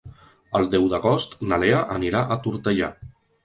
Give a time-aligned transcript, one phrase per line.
[0.59, 2.95] El deu d'agost na Lea anirà a Tortellà.